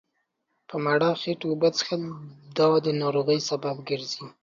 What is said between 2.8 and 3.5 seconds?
ناروغۍ